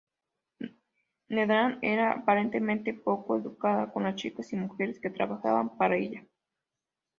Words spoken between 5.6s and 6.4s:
para ella.